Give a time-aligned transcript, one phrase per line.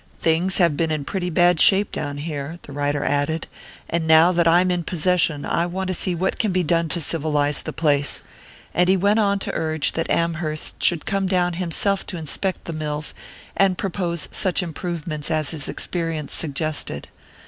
[0.17, 3.45] Things have been in pretty bad shape down here," the writer added,
[3.87, 6.99] "and now that I'm in possession I want to see what can be done to
[6.99, 8.23] civilize the place";
[8.73, 12.73] and he went on to urge that Amherst should come down himself to inspect the
[12.73, 13.13] mills,
[13.55, 17.07] and propose such improvements as his experience suggested.